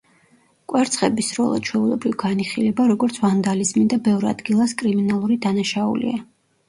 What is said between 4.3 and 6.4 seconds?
ადგილას კრიმინალური დანაშაულია.